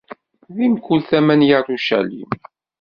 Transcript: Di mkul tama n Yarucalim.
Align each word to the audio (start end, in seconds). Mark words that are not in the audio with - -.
Di 0.55 0.65
mkul 0.73 0.99
tama 1.09 1.33
n 1.35 1.41
Yarucalim. 1.49 2.29